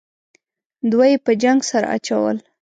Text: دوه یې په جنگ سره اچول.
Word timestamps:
دوه 0.91 1.05
یې 1.11 1.17
په 1.25 1.31
جنگ 1.43 1.59
سره 1.71 1.87
اچول. 1.95 2.37